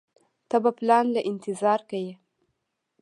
ته 0.49 0.57
به 0.63 0.71
پلان 0.77 1.05
له 1.15 1.21
انتظار 1.31 1.79
کيې. 1.89 2.13